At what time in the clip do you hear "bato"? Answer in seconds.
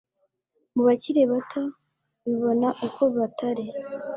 1.31-1.61